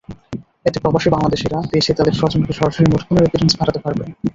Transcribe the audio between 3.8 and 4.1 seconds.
পারবেন।